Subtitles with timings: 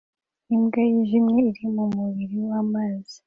[0.55, 3.17] Imbwa yijimye iri mumubiri wamazi